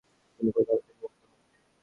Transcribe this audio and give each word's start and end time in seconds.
তিনি 0.39 0.49
প্রধানমন্ত্রী 0.51 0.91
নিযুক্ত 0.91 1.21
হন। 1.23 1.39